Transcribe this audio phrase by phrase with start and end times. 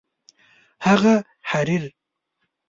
[0.85, 1.15] هغه
[1.49, 1.83] حریر